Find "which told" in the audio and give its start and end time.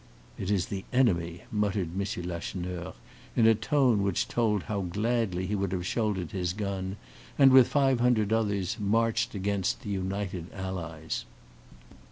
4.01-4.63